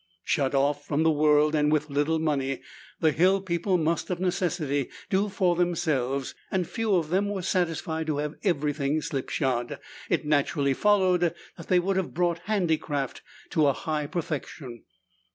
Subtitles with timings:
[0.23, 2.61] Shut off from the world and with little money,
[3.01, 8.07] the hill people must of necessity do for themselves, and few of them were satisfied
[8.07, 9.77] to have everything slipshod.
[10.09, 14.85] It naturally followed that they would have brought handicraft to a high perfection.